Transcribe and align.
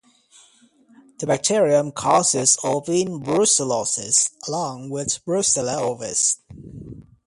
The 1.19 1.27
bacterium 1.27 1.91
causes 1.93 2.57
ovine 2.63 3.23
brucellosis, 3.23 4.31
along 4.47 4.89
with 4.89 5.23
"Brucella 5.27 5.77
ovis". 5.79 6.39